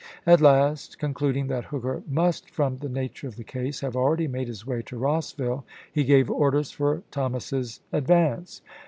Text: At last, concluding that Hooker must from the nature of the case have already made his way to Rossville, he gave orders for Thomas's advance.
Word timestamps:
At 0.25 0.41
last, 0.41 0.97
concluding 0.97 1.45
that 1.49 1.65
Hooker 1.65 2.01
must 2.09 2.49
from 2.49 2.79
the 2.79 2.89
nature 2.89 3.27
of 3.27 3.35
the 3.35 3.43
case 3.43 3.81
have 3.81 3.95
already 3.95 4.27
made 4.27 4.47
his 4.47 4.65
way 4.65 4.81
to 4.81 4.97
Rossville, 4.97 5.63
he 5.93 6.03
gave 6.03 6.27
orders 6.31 6.71
for 6.71 7.03
Thomas's 7.11 7.81
advance. 7.93 8.63